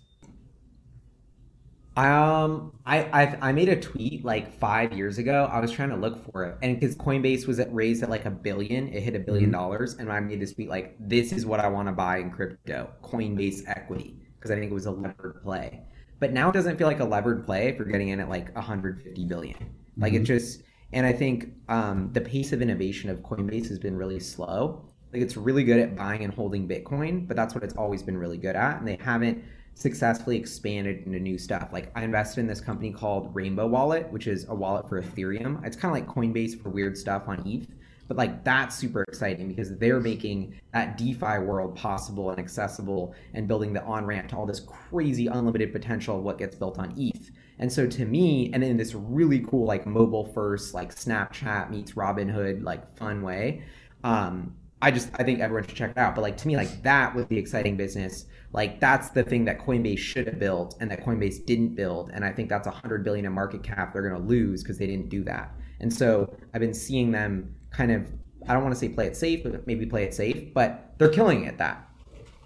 Um, 1.98 2.72
I, 2.86 3.00
I 3.12 3.50
I 3.50 3.52
made 3.52 3.68
a 3.68 3.76
tweet 3.76 4.24
like 4.24 4.58
five 4.58 4.94
years 4.94 5.18
ago. 5.18 5.50
I 5.52 5.60
was 5.60 5.70
trying 5.70 5.90
to 5.90 5.98
look 5.98 6.32
for 6.32 6.46
it, 6.46 6.58
and 6.62 6.80
because 6.80 6.96
Coinbase 6.96 7.46
was 7.46 7.60
at 7.60 7.74
raised 7.74 8.04
at 8.04 8.10
like 8.10 8.24
a 8.24 8.32
billion, 8.32 8.88
it 8.88 9.04
hit 9.04 9.16
a 9.16 9.20
1000000000 9.20 9.26
mm-hmm. 9.26 9.52
dollars, 9.52 9.96
and 9.96 10.10
I 10.10 10.20
made 10.22 10.40
this 10.40 10.54
tweet 10.54 10.70
like, 10.70 10.96
"This 10.98 11.34
is 11.34 11.46
what 11.46 11.60
I 11.60 11.68
want 11.68 11.90
to 11.90 11.92
buy 11.92 12.20
in 12.20 12.32
crypto, 12.32 12.90
Coinbase 13.04 13.68
equity," 13.68 14.16
because 14.36 14.50
I 14.50 14.56
think 14.56 14.72
it 14.72 14.74
was 14.74 14.86
a 14.86 14.92
levered 14.92 15.42
play. 15.44 15.82
But 16.20 16.32
now 16.32 16.50
it 16.50 16.54
doesn't 16.54 16.78
feel 16.78 16.88
like 16.88 17.02
a 17.02 17.06
levered 17.06 17.46
play 17.46 17.68
if 17.68 17.78
you're 17.78 17.88
getting 17.88 18.10
in 18.10 18.22
at 18.22 18.30
like 18.30 18.56
150 18.56 19.26
billion. 19.26 19.58
Like 19.98 20.14
mm-hmm. 20.14 20.22
it 20.22 20.26
just, 20.26 20.64
and 20.94 21.06
I 21.06 21.12
think 21.12 21.50
um, 21.68 22.12
the 22.14 22.22
pace 22.22 22.54
of 22.54 22.62
innovation 22.62 23.10
of 23.10 23.20
Coinbase 23.24 23.68
has 23.68 23.80
been 23.80 23.98
really 23.98 24.22
slow. 24.22 24.89
Like 25.14 25.22
it's 25.22 25.38
really 25.38 25.64
good 25.64 25.80
at 25.80 25.96
buying 25.96 26.24
and 26.24 26.34
holding 26.34 26.68
Bitcoin, 26.68 27.28
but 27.28 27.36
that's 27.36 27.56
what 27.56 27.64
it's 27.64 27.76
always 27.76 28.04
been 28.04 28.18
really 28.18 28.38
good 28.38 28.56
at. 28.56 28.78
And 28.78 28.88
they 28.88 28.98
haven't 29.02 29.44
successfully 29.74 30.38
expanded 30.38 31.06
into 31.06 31.20
new 31.20 31.38
stuff. 31.38 31.70
Like 31.72 31.92
I 31.96 32.04
invested 32.04 32.42
in 32.42 32.48
this 32.48 32.62
company 32.62 32.92
called 32.92 33.34
Rainbow 33.34 33.68
Wallet, 33.68 34.12
which 34.12 34.28
is 34.28 34.46
a 34.50 34.54
wallet 34.54 34.90
for 34.90 35.02
Ethereum. 35.02 35.66
It's 35.66 35.78
kind 35.78 35.96
of 35.96 36.08
like 36.08 36.16
Coinbase 36.16 36.62
for 36.62 36.70
weird 36.70 36.98
stuff 36.98 37.24
on 37.28 37.42
ETH. 37.48 37.68
But 38.10 38.18
like 38.18 38.44
that's 38.44 38.76
super 38.76 39.04
exciting 39.04 39.48
because 39.48 39.78
they're 39.78 40.00
making 40.00 40.60
that 40.74 40.98
DeFi 40.98 41.40
world 41.40 41.76
possible 41.76 42.32
and 42.32 42.40
accessible 42.40 43.14
and 43.36 43.48
building 43.48 43.72
the 43.72 43.84
on 43.84 44.06
ramp 44.06 44.30
to 44.30 44.36
all 44.36 44.48
this 44.48 44.60
crazy 44.62 45.28
unlimited 45.28 45.72
potential 45.72 46.18
of 46.18 46.24
what 46.24 46.40
gets 46.40 46.56
built 46.56 46.80
on 46.80 46.94
ETH. 46.98 47.32
And 47.60 47.72
so 47.72 47.86
to 47.88 48.06
me, 48.06 48.52
and 48.54 48.64
in 48.64 48.78
this 48.78 48.96
really 48.96 49.40
cool 49.42 49.66
like 49.66 49.86
mobile 49.86 50.26
first, 50.26 50.74
like 50.74 50.94
Snapchat 50.94 51.70
meets 51.70 51.92
Robinhood, 51.92 52.64
like 52.64 52.90
fun 52.98 53.22
way, 53.22 53.64
um, 54.04 54.56
I 54.82 54.92
just 54.92 55.10
I 55.16 55.24
think 55.24 55.40
everyone 55.40 55.68
should 55.68 55.76
check 55.76 55.92
it 55.92 55.98
out. 55.98 56.16
But 56.16 56.22
like 56.22 56.38
to 56.38 56.48
me, 56.48 56.56
like 56.56 56.84
that 56.84 57.14
was 57.14 57.26
the 57.28 57.38
exciting 57.38 57.76
business. 57.76 58.26
Like 58.54 58.80
that's 58.80 59.10
the 59.10 59.24
thing 59.24 59.46
that 59.46 59.60
Coinbase 59.60 60.00
should 60.00 60.28
have 60.28 60.40
built 60.40 60.78
and 60.80 60.90
that 60.90 61.06
Coinbase 61.06 61.46
didn't 61.46 61.76
build. 61.76 62.12
And 62.14 62.24
I 62.24 62.32
think 62.32 62.50
that's 62.50 62.68
a 62.68 62.72
hundred 62.72 63.04
billion 63.04 63.26
in 63.26 63.34
market 63.34 63.64
cap 63.64 63.94
they're 63.94 64.08
gonna 64.08 64.24
lose 64.24 64.64
because 64.64 64.78
they 64.78 64.88
didn't 64.88 65.10
do 65.10 65.24
that. 65.26 65.54
And 65.82 65.94
so 65.94 66.36
I've 66.54 66.62
been 66.62 66.74
seeing 66.74 67.12
them 67.12 67.56
kind 67.72 67.92
of 67.92 68.08
I 68.48 68.54
don't 68.54 68.64
want 68.64 68.74
to 68.74 68.80
say 68.80 68.90
play 68.90 69.08
it 69.08 69.18
safe, 69.18 69.44
but 69.44 69.68
maybe 69.68 69.86
play 69.86 70.04
it 70.04 70.14
safe, 70.14 70.54
but 70.54 70.94
they're 70.98 71.10
killing 71.10 71.44
it 71.44 71.50
at 71.50 71.58
that. 71.58 71.88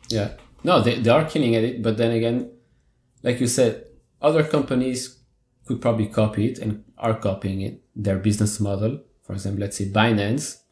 Yeah. 0.09 0.31
No, 0.63 0.81
they, 0.81 0.99
they 0.99 1.09
are 1.09 1.25
killing 1.25 1.55
at 1.55 1.63
it, 1.63 1.83
but 1.83 1.97
then 1.97 2.11
again, 2.11 2.51
like 3.21 3.39
you 3.39 3.47
said, 3.47 3.85
other 4.21 4.43
companies 4.43 5.19
could 5.65 5.81
probably 5.81 6.07
copy 6.07 6.47
it 6.47 6.57
and 6.57 6.83
are 6.97 7.13
copying 7.13 7.61
it, 7.61 7.83
their 7.95 8.17
business 8.17 8.59
model. 8.59 9.01
For 9.21 9.33
example, 9.33 9.61
let's 9.61 9.77
say 9.77 9.89
Binance 9.89 10.62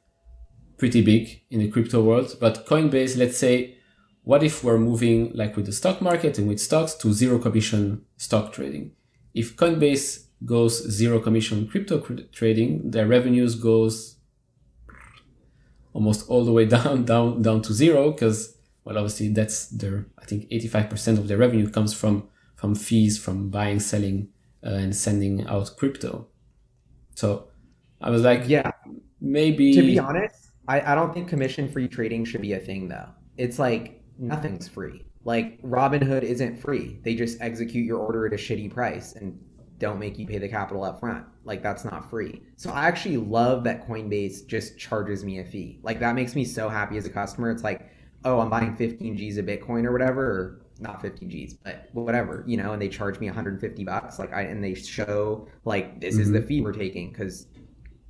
pretty 0.82 1.04
big 1.04 1.44
in 1.52 1.60
the 1.60 1.70
crypto 1.70 2.02
world. 2.02 2.36
But 2.40 2.66
Coinbase, 2.66 3.16
let's 3.16 3.38
say, 3.38 3.78
what 4.24 4.42
if 4.42 4.64
we're 4.64 4.80
moving 4.80 5.32
like 5.36 5.56
with 5.56 5.68
the 5.68 5.72
stock 5.72 6.02
market 6.02 6.40
and 6.40 6.48
with 6.48 6.60
stocks 6.60 6.96
to 6.96 7.14
zero 7.14 7.38
commission 7.38 8.04
stock 8.18 8.52
trading? 8.52 8.94
If 9.36 9.56
Coinbase 9.56 10.26
goes 10.44 10.74
zero 10.90 11.20
commission 11.20 11.68
crypto 11.68 12.00
trading, 12.32 12.90
their 12.90 13.06
revenues 13.06 13.54
goes 13.54 14.16
almost 15.94 16.28
all 16.28 16.44
the 16.44 16.52
way 16.52 16.66
down, 16.78 17.06
down, 17.06 17.44
down 17.44 17.62
to 17.62 17.74
zero 17.74 18.10
because, 18.10 18.58
well, 18.84 18.98
obviously 18.98 19.28
that's 19.30 19.68
their, 19.68 20.08
I 20.18 20.26
think 20.26 20.50
85% 20.50 21.20
of 21.20 21.28
their 21.28 21.38
revenue 21.38 21.70
comes 21.70 21.94
from, 21.94 22.28
from 22.56 22.74
fees 22.74 23.20
from 23.20 23.52
buying, 23.52 23.80
selling, 23.80 24.30
uh, 24.66 24.70
and 24.70 24.96
sending 24.96 25.46
out 25.46 25.78
crypto. 25.78 26.26
So 27.14 27.50
I 28.02 28.10
was 28.10 28.24
like, 28.24 28.50
yeah, 28.50 28.72
maybe. 29.20 29.74
To 29.76 29.84
be 29.84 30.00
honest, 30.00 30.41
I, 30.72 30.94
I 30.94 30.96
don't 30.96 31.14
think 31.14 31.28
commission 31.28 31.68
free 31.68 31.90
trading 31.90 32.24
should 32.24 32.42
be 32.42 32.54
a 32.54 32.60
thing 32.60 32.88
though. 32.88 33.10
It's 33.36 33.60
like 33.60 34.02
nothing's 34.18 34.70
free. 34.70 35.04
Like 35.26 35.62
Robinhood 35.64 36.24
isn't 36.24 36.58
free. 36.58 37.02
They 37.04 37.14
just 37.14 37.42
execute 37.42 37.86
your 37.86 38.00
order 38.00 38.26
at 38.26 38.32
a 38.32 38.38
shitty 38.38 38.74
price 38.74 39.14
and 39.14 39.38
don't 39.80 40.00
make 40.00 40.18
you 40.18 40.26
pay 40.26 40.38
the 40.38 40.48
capital 40.48 40.86
up 40.86 41.02
front. 41.02 41.26
Like 41.44 41.62
that's 41.62 41.84
not 41.84 42.10
free. 42.10 42.42
So 42.56 42.70
I 42.70 42.88
actually 42.88 43.18
love 43.18 43.66
that 43.66 43.86
Coinbase 43.86 44.48
just 44.48 44.80
charges 44.80 45.26
me 45.26 45.40
a 45.40 45.44
fee. 45.44 45.80
Like 45.84 46.00
that 46.00 46.16
makes 46.16 46.36
me 46.36 46.46
so 46.46 46.70
happy 46.70 46.96
as 46.98 47.06
a 47.06 47.10
customer. 47.10 47.52
It's 47.52 47.64
like, 47.64 47.90
oh, 48.24 48.40
I'm 48.40 48.50
buying 48.50 48.74
15 48.74 49.18
G's 49.18 49.38
of 49.38 49.46
Bitcoin 49.46 49.84
or 49.84 49.92
whatever, 49.92 50.24
or 50.24 50.62
not 50.80 51.02
15 51.02 51.30
G's, 51.30 51.54
but 51.54 51.90
whatever, 51.92 52.46
you 52.48 52.56
know, 52.56 52.72
and 52.72 52.82
they 52.82 52.88
charge 52.88 53.20
me 53.20 53.28
150 53.28 53.84
bucks. 53.84 54.20
Like 54.20 54.32
I 54.32 54.44
and 54.44 54.64
they 54.64 54.74
show 54.74 55.50
like 55.66 56.00
this 56.00 56.14
mm-hmm. 56.14 56.22
is 56.22 56.32
the 56.32 56.42
fee 56.42 56.62
we're 56.62 56.72
taking 56.72 57.10
because 57.10 57.48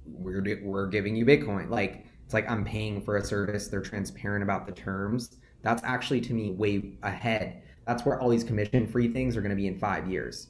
we're 0.05 0.43
we're 0.61 0.87
giving 0.87 1.15
you 1.15 1.25
Bitcoin. 1.25 1.71
Like 1.71 2.05
it's 2.31 2.33
like 2.33 2.49
I'm 2.49 2.63
paying 2.63 3.01
for 3.01 3.17
a 3.17 3.23
service. 3.25 3.67
They're 3.67 3.81
transparent 3.81 4.41
about 4.41 4.65
the 4.65 4.71
terms. 4.71 5.35
That's 5.63 5.83
actually 5.83 6.21
to 6.21 6.33
me 6.33 6.51
way 6.51 6.97
ahead. 7.03 7.61
that's 7.85 8.05
where 8.05 8.21
all 8.21 8.29
these 8.29 8.45
commission 8.45 8.87
free 8.87 9.09
things 9.09 9.35
are 9.35 9.41
going 9.41 9.49
to 9.57 9.61
be 9.63 9.67
in 9.67 9.77
five 9.77 10.07
years 10.07 10.47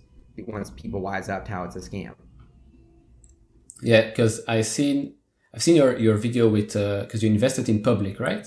once 0.47 0.69
people 0.69 1.01
wise 1.01 1.27
up 1.27 1.43
to 1.45 1.51
how 1.51 1.63
it's 1.63 1.75
a 1.75 1.79
scam. 1.79 2.13
Yeah, 3.81 4.09
because 4.09 4.41
I 4.47 4.61
seen 4.61 5.15
I've 5.55 5.63
seen 5.63 5.75
your 5.75 5.97
your 5.97 6.17
video 6.17 6.49
with 6.49 6.73
because 6.73 7.19
uh, 7.23 7.25
you 7.25 7.31
invested 7.31 7.67
in 7.67 7.81
public, 7.81 8.19
right? 8.19 8.45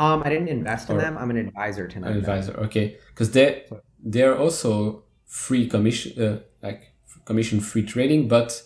Um, 0.00 0.22
I 0.24 0.30
didn't 0.30 0.48
invest 0.48 0.88
in 0.88 0.96
them. 0.96 1.18
I'm 1.18 1.28
an 1.28 1.36
advisor 1.36 1.86
to 1.86 2.00
them. 2.00 2.10
An 2.10 2.16
advisor, 2.16 2.54
okay, 2.66 2.96
because 3.08 3.32
they 3.32 3.66
they're 4.02 4.38
also 4.38 5.04
free 5.26 5.68
commission 5.68 6.10
uh, 6.22 6.38
like 6.62 6.94
commission 7.26 7.60
free 7.60 7.84
trading, 7.84 8.26
but 8.26 8.62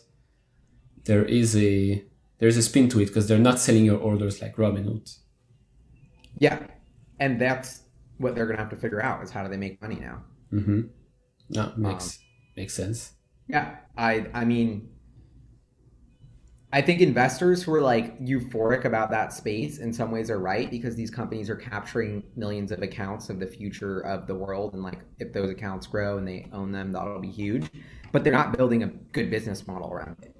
there 1.05 1.25
is 1.25 1.57
a 1.57 2.05
there's 2.39 2.57
a 2.57 2.63
spin 2.63 2.89
to 2.91 3.01
it 3.01 3.07
because 3.07 3.29
they're 3.29 3.39
not 3.39 3.59
selling 3.59 3.85
your 3.85 3.99
orders 3.99 4.43
like 4.43 4.57
Robinhood. 4.57 5.17
Yeah, 6.39 6.67
and 7.19 7.41
that's 7.41 7.83
what 8.19 8.35
they're 8.35 8.47
gonna 8.47 8.59
have 8.59 8.71
to 8.71 8.77
figure 8.77 9.03
out 9.03 9.23
is 9.23 9.31
how 9.31 9.43
do 9.43 9.49
they 9.49 9.57
make 9.57 9.81
money 9.81 9.97
now. 9.97 10.23
Mm-hmm. 10.53 10.83
No, 11.51 11.73
makes 11.77 12.19
um, 12.19 12.25
makes 12.57 12.75
sense. 12.75 13.13
Yeah, 13.49 13.77
I 13.97 14.27
I 14.35 14.45
mean, 14.45 14.89
I 16.77 16.83
think 16.83 17.01
investors 17.01 17.63
who 17.63 17.73
are 17.73 17.81
like 17.81 18.21
euphoric 18.21 18.85
about 18.85 19.11
that 19.11 19.33
space 19.33 19.79
in 19.79 19.95
some 19.95 20.11
ways 20.11 20.31
are 20.31 20.39
right 20.39 20.71
because 20.71 20.95
these 20.95 21.11
companies 21.11 21.49
are 21.49 21.57
capturing 21.57 22.23
millions 22.37 22.71
of 22.71 22.83
accounts 22.83 23.31
of 23.31 23.41
the 23.41 23.47
future 23.47 24.01
of 24.01 24.27
the 24.27 24.35
world 24.35 24.75
and 24.75 24.83
like 24.83 24.99
if 25.19 25.33
those 25.33 25.49
accounts 25.49 25.87
grow 25.87 26.19
and 26.19 26.29
they 26.29 26.51
own 26.53 26.73
them 26.73 26.93
that'll 26.93 27.19
be 27.19 27.31
huge 27.31 27.71
but 28.13 28.23
they're 28.23 28.33
not 28.33 28.55
building 28.55 28.83
a 28.83 28.89
good 29.13 29.31
business 29.31 29.67
model 29.67 29.91
around 29.91 30.17
it 30.23 30.36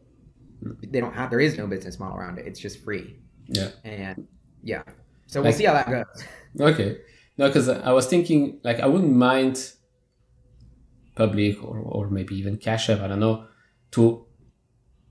they 0.83 1.01
don't 1.01 1.15
have 1.15 1.31
there 1.31 1.41
is 1.41 1.57
no 1.57 1.67
business 1.67 1.99
model 1.99 2.17
around 2.17 2.39
it. 2.39 2.47
It's 2.47 2.61
just 2.61 2.83
free. 2.85 3.19
Yeah. 3.47 3.71
And 3.85 4.27
yeah. 4.63 4.83
So 5.27 5.41
we'll 5.41 5.51
like, 5.51 5.57
see 5.57 5.65
how 5.65 5.75
that 5.75 5.91
goes. 5.91 6.25
Okay. 6.61 6.99
No 7.39 7.49
because 7.49 7.69
i 7.69 7.93
was 7.93 8.07
thinking 8.07 8.61
like 8.65 8.81
i 8.81 8.87
wouldn't 8.87 9.13
mind 9.13 9.73
public 11.15 11.63
or, 11.63 11.79
or 11.79 12.09
maybe 12.09 12.35
even 12.35 12.57
cash 12.57 12.89
app 12.89 13.01
i 13.01 13.07
don't 13.07 13.21
know 13.21 13.47
to 13.91 14.25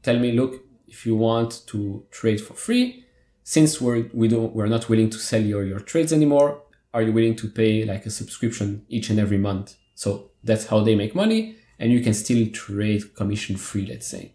tell 0.01 0.17
me 0.17 0.31
look 0.31 0.63
if 0.87 1.05
you 1.05 1.15
want 1.15 1.61
to 1.67 2.03
trade 2.09 2.41
for 2.41 2.55
free 2.55 3.05
since 3.43 3.79
we're 3.79 4.09
we 4.13 4.27
don't 4.27 4.55
we're 4.55 4.65
not 4.65 4.89
willing 4.89 5.09
to 5.09 5.19
sell 5.19 5.41
your 5.41 5.63
your 5.63 5.79
trades 5.79 6.11
anymore 6.11 6.61
are 6.95 7.01
you 7.01 7.11
willing 7.11 7.35
to 7.35 7.49
pay 7.49 7.83
like 7.83 8.05
a 8.05 8.09
subscription 8.09 8.85
each 8.87 9.09
and 9.09 9.19
every 9.19 9.37
month? 9.37 9.75
So 9.95 10.31
that's 10.45 10.67
how 10.67 10.79
they 10.79 10.95
make 10.95 11.13
money 11.13 11.57
and 11.77 11.91
you 11.91 11.99
can 11.99 12.13
still 12.13 12.47
trade 12.51 13.13
commission 13.15 13.57
free 13.57 13.85
let's 13.85 14.07
say 14.07 14.34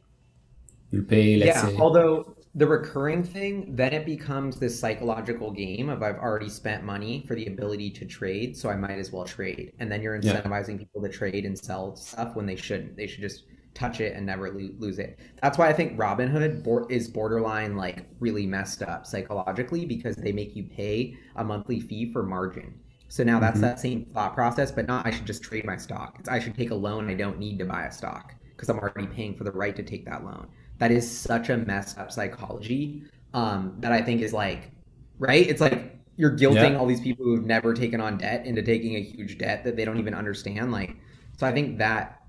you 0.91 1.03
pay 1.03 1.37
let's 1.37 1.47
yeah 1.47 1.67
say, 1.67 1.77
although 1.79 2.35
the 2.57 2.67
recurring 2.67 3.23
thing 3.23 3.77
then 3.77 3.93
it 3.93 4.05
becomes 4.05 4.57
this 4.57 4.79
psychological 4.79 5.51
game 5.53 5.89
of 5.89 6.03
i've 6.03 6.17
already 6.17 6.49
spent 6.49 6.83
money 6.83 7.25
for 7.29 7.35
the 7.37 7.47
ability 7.47 7.89
to 7.91 8.05
trade 8.05 8.57
so 8.57 8.69
i 8.69 8.75
might 8.77 8.99
as 8.99 9.13
well 9.13 9.25
trade. 9.25 9.73
And 9.79 9.91
then 9.91 10.03
you're 10.03 10.19
incentivizing 10.19 10.73
yeah. 10.73 10.79
people 10.79 11.03
to 11.03 11.09
trade 11.09 11.45
and 11.45 11.59
sell 11.59 11.97
stuff 11.97 12.35
when 12.35 12.47
they 12.47 12.57
shouldn't. 12.57 12.97
They 12.97 13.07
should 13.07 13.21
just 13.21 13.45
touch 13.73 14.01
it 14.01 14.17
and 14.17 14.27
never 14.27 14.51
lose 14.51 14.99
it. 14.99 15.19
That's 15.43 15.57
why 15.57 15.69
i 15.69 15.73
think 15.73 15.97
robinhood 15.97 16.91
is 16.91 17.09
borderline 17.09 17.77
like 17.77 18.07
really 18.19 18.47
messed 18.47 18.83
up 18.83 19.07
psychologically 19.07 19.87
because 19.87 20.17
they 20.17 20.33
make 20.33 20.57
you 20.57 20.65
pay 20.65 21.17
a 21.37 21.45
monthly 21.45 21.81
fee 21.81 22.13
for 22.13 22.23
margin. 22.23 22.75
So 23.09 23.25
now 23.25 23.41
that's 23.41 23.55
mm-hmm. 23.55 23.63
that 23.63 23.81
same 23.81 24.07
thought 24.07 24.35
process 24.35 24.73
but 24.73 24.87
not 24.87 25.07
i 25.07 25.11
should 25.11 25.27
just 25.27 25.43
trade 25.43 25.65
my 25.65 25.77
stock. 25.77 26.17
It's 26.19 26.29
i 26.29 26.39
should 26.39 26.57
take 26.57 26.71
a 26.71 26.75
loan. 26.75 27.09
I 27.09 27.15
don't 27.15 27.39
need 27.39 27.59
to 27.61 27.65
buy 27.65 27.85
a 27.85 27.93
stock 27.93 28.35
because 28.51 28.69
i'm 28.69 28.79
already 28.79 29.07
paying 29.07 29.37
for 29.37 29.45
the 29.45 29.53
right 29.53 29.77
to 29.77 29.83
take 29.83 30.05
that 30.07 30.25
loan 30.25 30.49
that 30.81 30.91
is 30.91 31.09
such 31.09 31.51
a 31.51 31.59
messed 31.59 31.99
up 31.99 32.11
psychology 32.11 33.05
um, 33.35 33.77
that 33.81 33.93
I 33.93 34.01
think 34.01 34.23
is 34.23 34.33
like, 34.33 34.71
right? 35.19 35.47
It's 35.47 35.61
like 35.61 35.95
you're 36.17 36.35
guilting 36.37 36.73
yeah. 36.73 36.79
all 36.79 36.87
these 36.87 37.03
people 37.03 37.25
who've 37.25 37.45
never 37.45 37.75
taken 37.75 38.01
on 38.01 38.17
debt 38.17 38.47
into 38.47 38.63
taking 38.63 38.97
a 38.97 39.01
huge 39.01 39.39
debt 39.39 39.63
that 39.65 39.77
they 39.77 39.85
don't 39.85 39.99
even 39.99 40.15
understand. 40.15 40.73
Like, 40.73 40.97
so 41.37 41.47
I 41.47 41.53
think 41.53 41.79
that, 41.79 42.21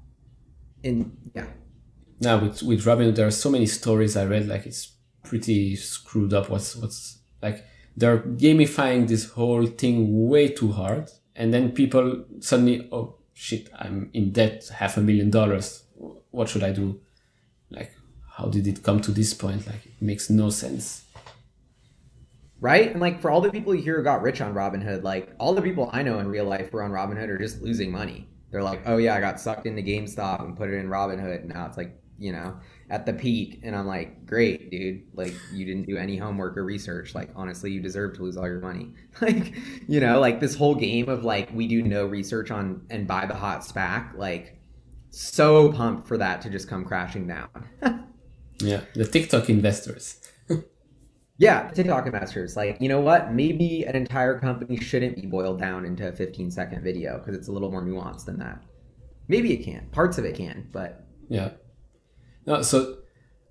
in 0.83 1.15
yeah. 1.33 1.47
Now 2.19 2.39
with 2.39 2.61
with 2.61 2.85
Robin, 2.85 3.13
there 3.13 3.25
are 3.25 3.31
so 3.31 3.49
many 3.49 3.65
stories 3.65 4.17
I 4.17 4.25
read. 4.25 4.47
Like 4.47 4.65
it's 4.65 4.95
pretty 5.23 5.75
screwed 5.77 6.33
up. 6.33 6.49
What's 6.49 6.75
what's 6.75 7.19
like 7.41 7.65
they're 7.95 8.19
gamifying 8.19 9.07
this 9.07 9.31
whole 9.31 9.65
thing 9.65 10.27
way 10.27 10.49
too 10.49 10.73
hard, 10.73 11.09
and 11.35 11.53
then 11.53 11.71
people 11.71 12.25
suddenly, 12.41 12.89
oh 12.91 13.15
shit, 13.33 13.69
I'm 13.73 14.09
in 14.13 14.31
debt, 14.33 14.69
half 14.75 14.97
a 14.97 15.01
million 15.01 15.29
dollars. 15.29 15.83
What 16.31 16.49
should 16.49 16.63
I 16.63 16.71
do? 16.71 16.99
Like 17.69 17.93
how 18.37 18.45
did 18.45 18.65
it 18.67 18.83
come 18.83 19.01
to 19.01 19.11
this 19.11 19.33
point? 19.33 19.67
Like 19.67 19.85
it 19.85 20.01
makes 20.01 20.29
no 20.29 20.49
sense. 20.49 21.03
Right? 22.59 22.91
And 22.91 23.01
like 23.01 23.19
for 23.21 23.31
all 23.31 23.41
the 23.41 23.51
people 23.51 23.73
here 23.73 23.97
who 23.97 24.03
got 24.03 24.21
rich 24.21 24.39
on 24.39 24.53
Robinhood, 24.53 25.03
like 25.03 25.33
all 25.39 25.53
the 25.53 25.61
people 25.61 25.89
I 25.91 26.03
know 26.03 26.19
in 26.19 26.27
real 26.27 26.45
life 26.45 26.69
who 26.69 26.77
are 26.77 26.83
on 26.83 26.91
Robinhood 26.91 27.27
are 27.29 27.37
just 27.37 27.61
losing 27.61 27.91
money. 27.91 28.27
They're 28.51 28.63
like, 28.63 28.81
oh 28.85 28.97
yeah, 28.97 29.15
I 29.15 29.19
got 29.19 29.39
sucked 29.39 29.65
into 29.65 29.81
GameStop 29.81 30.43
and 30.43 30.57
put 30.57 30.69
it 30.69 30.75
in 30.75 30.87
Robinhood. 30.87 31.41
And 31.41 31.49
now 31.49 31.65
it's 31.65 31.77
like, 31.77 31.97
you 32.19 32.31
know, 32.31 32.59
at 32.89 33.05
the 33.05 33.13
peak. 33.13 33.61
And 33.63 33.75
I'm 33.75 33.87
like, 33.87 34.25
great, 34.25 34.69
dude. 34.69 35.03
Like 35.13 35.33
you 35.51 35.65
didn't 35.65 35.87
do 35.87 35.97
any 35.97 36.17
homework 36.17 36.55
or 36.57 36.63
research. 36.63 37.15
Like 37.15 37.29
honestly, 37.35 37.71
you 37.71 37.79
deserve 37.79 38.15
to 38.17 38.23
lose 38.23 38.37
all 38.37 38.47
your 38.47 38.59
money. 38.59 38.93
like, 39.21 39.55
you 39.87 39.99
know, 39.99 40.19
like 40.19 40.39
this 40.39 40.55
whole 40.55 40.75
game 40.75 41.09
of 41.09 41.23
like 41.23 41.49
we 41.53 41.67
do 41.67 41.81
no 41.81 42.05
research 42.05 42.51
on 42.51 42.85
and 42.89 43.07
buy 43.07 43.25
the 43.25 43.33
hot 43.33 43.61
SPAC, 43.61 44.15
like 44.17 44.59
so 45.09 45.71
pumped 45.71 46.07
for 46.07 46.17
that 46.17 46.41
to 46.41 46.49
just 46.49 46.67
come 46.67 46.85
crashing 46.85 47.27
down. 47.27 47.49
Yeah, 48.59 48.81
the 48.93 49.05
TikTok 49.05 49.49
investors. 49.49 50.21
yeah, 51.37 51.71
TikTok 51.71 52.05
investors. 52.05 52.55
Like, 52.55 52.77
you 52.79 52.89
know 52.89 53.01
what? 53.01 53.33
Maybe 53.33 53.83
an 53.83 53.95
entire 53.95 54.39
company 54.39 54.77
shouldn't 54.77 55.15
be 55.15 55.25
boiled 55.25 55.59
down 55.59 55.85
into 55.85 56.07
a 56.07 56.11
15 56.11 56.51
second 56.51 56.83
video 56.83 57.17
because 57.17 57.35
it's 57.35 57.47
a 57.47 57.51
little 57.51 57.71
more 57.71 57.83
nuanced 57.83 58.25
than 58.25 58.37
that. 58.39 58.63
Maybe 59.27 59.53
it 59.53 59.63
can. 59.63 59.87
Parts 59.91 60.17
of 60.17 60.25
it 60.25 60.35
can, 60.35 60.67
but 60.71 61.05
yeah. 61.29 61.51
No, 62.45 62.61
so 62.61 62.97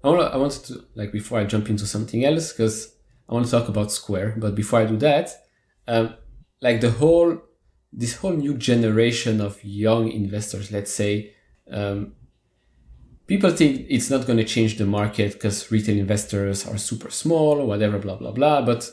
I 0.05 0.09
want 0.09 0.35
I 0.35 0.37
wanted 0.37 0.65
to 0.67 0.85
like 0.95 1.13
before 1.13 1.39
I 1.39 1.45
jump 1.45 1.71
into 1.71 1.87
something 1.87 2.25
else 2.25 2.53
because 2.53 2.95
I 3.29 3.35
want 3.35 3.47
to 3.47 3.51
talk 3.51 3.69
about 3.69 3.93
Square. 3.93 4.37
But 4.39 4.55
before 4.55 4.81
I 4.81 4.87
do 4.87 4.97
that, 4.99 5.31
um, 5.87 6.15
like 6.61 6.81
the 6.81 6.91
whole 6.91 7.39
this 7.93 8.17
whole 8.17 8.33
new 8.33 8.57
generation 8.57 9.41
of 9.41 9.63
young 9.65 10.11
investors, 10.11 10.71
let's 10.71 10.93
say, 10.93 11.35
um, 11.71 12.15
people 13.31 13.53
think 13.53 13.87
it's 13.89 14.11
not 14.11 14.27
going 14.27 14.39
to 14.39 14.45
change 14.45 14.77
the 14.77 14.85
market 14.85 15.35
because 15.35 15.71
retail 15.71 15.97
investors 15.97 16.67
are 16.67 16.77
super 16.77 17.11
small 17.11 17.65
whatever, 17.65 17.97
blah, 17.97 18.17
blah, 18.17 18.33
blah. 18.33 18.61
But 18.61 18.91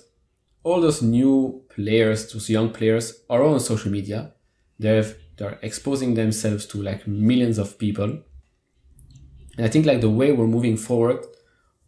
all 0.63 0.79
those 0.79 1.01
new 1.01 1.63
players, 1.69 2.31
those 2.31 2.47
young 2.47 2.69
players 2.69 3.23
are 3.31 3.41
on 3.41 3.59
social 3.59 3.91
media. 3.91 4.33
They've, 4.77 5.11
they're 5.37 5.57
exposing 5.63 6.13
themselves 6.13 6.67
to 6.67 6.83
like 6.83 7.07
millions 7.07 7.57
of 7.57 7.79
people. 7.79 8.21
And 9.57 9.65
I 9.65 9.69
think 9.69 9.87
like 9.87 10.01
the 10.01 10.17
way 10.19 10.31
we're 10.31 10.45
moving 10.45 10.77
forward, 10.77 11.25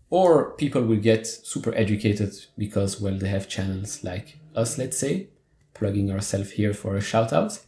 or 0.10 0.56
people 0.56 0.82
will 0.82 1.04
get 1.12 1.28
super 1.28 1.72
educated 1.76 2.34
because, 2.58 3.00
well, 3.00 3.16
they 3.16 3.30
have 3.30 3.48
channels 3.48 4.04
like 4.04 4.40
us, 4.56 4.76
let's 4.80 4.98
say, 4.98 5.30
plugging 5.76 6.10
ourselves 6.10 6.50
here 6.50 6.74
for 6.74 6.96
a 6.96 7.02
shout 7.02 7.32
out. 7.32 7.60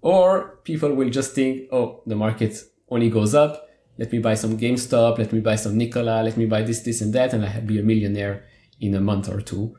Or 0.00 0.60
people 0.64 0.94
will 0.94 1.10
just 1.10 1.34
think, 1.34 1.68
oh, 1.70 2.02
the 2.06 2.16
market 2.16 2.56
only 2.88 3.10
goes 3.10 3.34
up 3.34 3.68
let 3.98 4.10
me 4.12 4.18
buy 4.18 4.34
some 4.34 4.58
GameStop, 4.58 5.18
let 5.18 5.32
me 5.32 5.40
buy 5.40 5.56
some 5.56 5.76
Nikola, 5.76 6.22
let 6.22 6.36
me 6.36 6.46
buy 6.46 6.62
this, 6.62 6.80
this, 6.80 7.00
and 7.00 7.12
that, 7.12 7.32
and 7.32 7.44
I'll 7.44 7.60
be 7.60 7.78
a 7.78 7.82
millionaire 7.82 8.44
in 8.80 8.94
a 8.94 9.00
month 9.00 9.28
or 9.28 9.40
two. 9.40 9.76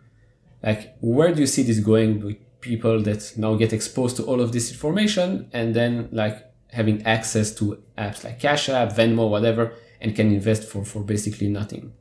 Like, 0.64 0.96
where 1.02 1.34
do 1.34 1.42
you 1.42 1.48
see 1.48 1.64
this 1.64 1.80
going 1.80 2.22
with 2.22 2.38
people 2.62 3.02
that 3.04 3.34
now 3.38 3.56
get 3.56 3.74
exposed 3.74 4.18
to 4.18 4.24
all 4.24 4.42
of 4.42 4.52
this 4.52 4.72
information 4.72 5.50
and 5.54 5.76
then 5.76 6.10
like 6.12 6.44
having 6.72 7.06
access 7.06 7.54
to 7.56 7.84
apps 7.98 8.24
like 8.24 8.40
Cash 8.40 8.70
App, 8.70 8.94
Venmo, 8.94 9.30
whatever, 9.30 9.74
and 10.02 10.16
can 10.16 10.32
invest 10.32 10.64
for, 10.64 10.84
for 10.84 11.04
basically 11.04 11.48
nothing? 11.48 11.94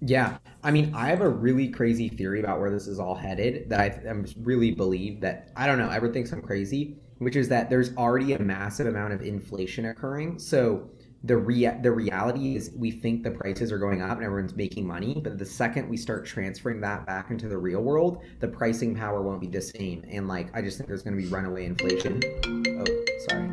Yeah. 0.00 0.38
I 0.62 0.70
mean, 0.70 0.94
I 0.94 1.08
have 1.08 1.20
a 1.20 1.28
really 1.28 1.68
crazy 1.68 2.08
theory 2.08 2.40
about 2.40 2.60
where 2.60 2.70
this 2.70 2.86
is 2.86 2.98
all 2.98 3.14
headed 3.14 3.68
that 3.68 3.80
I, 3.80 4.08
I 4.08 4.14
really 4.40 4.70
believe 4.70 5.20
that, 5.20 5.50
I 5.56 5.66
don't 5.66 5.78
know, 5.78 5.90
everyone 5.90 6.14
thinks 6.14 6.32
I'm 6.32 6.40
crazy, 6.40 6.96
which 7.18 7.36
is 7.36 7.48
that 7.48 7.68
there's 7.68 7.94
already 7.96 8.32
a 8.32 8.38
massive 8.38 8.86
amount 8.86 9.12
of 9.12 9.20
inflation 9.22 9.86
occurring. 9.86 10.38
So, 10.38 10.88
the 11.24 11.36
rea- 11.36 11.78
the 11.82 11.92
reality 11.92 12.56
is 12.56 12.70
we 12.74 12.90
think 12.90 13.22
the 13.22 13.30
prices 13.30 13.70
are 13.70 13.78
going 13.78 14.00
up 14.00 14.16
and 14.16 14.24
everyone's 14.24 14.56
making 14.56 14.86
money 14.86 15.20
but 15.22 15.38
the 15.38 15.44
second 15.44 15.88
we 15.88 15.96
start 15.96 16.24
transferring 16.24 16.80
that 16.80 17.04
back 17.06 17.30
into 17.30 17.46
the 17.46 17.58
real 17.58 17.82
world 17.82 18.22
the 18.40 18.48
pricing 18.48 18.94
power 18.94 19.20
won't 19.20 19.40
be 19.40 19.46
the 19.46 19.60
same. 19.60 20.04
And 20.10 20.28
like 20.28 20.54
i 20.56 20.62
just 20.62 20.78
think 20.78 20.88
there's 20.88 21.02
going 21.02 21.16
to 21.16 21.22
be 21.22 21.28
runaway 21.28 21.66
inflation. 21.66 22.22
Oh 22.46 22.84
sorry. 23.28 23.50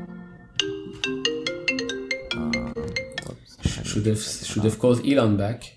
Um, 2.37 2.73
should 3.83 4.05
have 4.05 4.21
should 4.21 4.63
have 4.63 4.79
called 4.79 5.05
elon 5.05 5.35
back. 5.35 5.75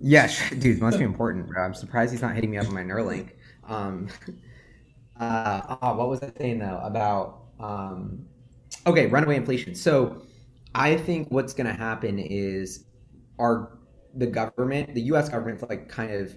Yeah 0.00 0.28
dude 0.58 0.80
must 0.80 0.98
be 0.98 1.04
important 1.04 1.46
bro. 1.46 1.62
I'm 1.62 1.74
surprised 1.74 2.10
he's 2.10 2.22
not 2.22 2.34
hitting 2.34 2.50
me 2.50 2.58
up 2.58 2.66
on 2.66 2.74
my 2.74 2.82
neuralink. 2.82 3.30
Um 3.68 4.08
uh 5.20 5.76
oh, 5.82 5.94
what 5.94 6.08
was 6.08 6.22
i 6.22 6.32
saying 6.36 6.58
though 6.58 6.80
about 6.82 7.44
um 7.60 8.26
okay 8.88 9.06
runaway 9.06 9.36
inflation. 9.36 9.76
So 9.76 10.22
I 10.76 10.98
think 10.98 11.28
what's 11.30 11.54
going 11.54 11.66
to 11.66 11.72
happen 11.72 12.18
is 12.18 12.84
our 13.38 13.78
the 14.14 14.26
government, 14.26 14.94
the 14.94 15.00
U.S. 15.02 15.30
government's 15.30 15.62
like 15.62 15.88
kind 15.88 16.12
of 16.12 16.36